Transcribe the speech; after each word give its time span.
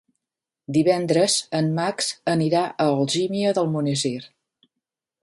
Divendres 0.77 1.35
en 1.59 1.69
Max 1.81 2.09
anirà 2.35 2.63
a 2.71 2.87
Algímia 2.97 3.55
d'Almonesir. 3.59 4.19